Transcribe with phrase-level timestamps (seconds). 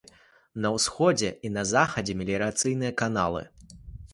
[0.63, 3.41] На ўсходзе і захадзе меліярацыйныя каналы.